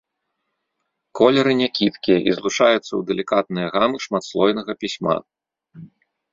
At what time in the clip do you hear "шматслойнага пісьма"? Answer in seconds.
4.09-5.17